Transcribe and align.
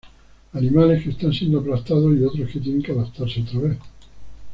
Animales 0.53 1.03
que 1.03 1.11
están 1.11 1.31
siendo 1.31 1.59
aplastados, 1.59 2.17
y 2.17 2.23
otros 2.23 2.49
que 2.49 2.59
tienen 2.59 2.81
que 2.81 2.91
adaptarse 2.91 3.43
otra 3.43 3.59
vez. 3.59 3.77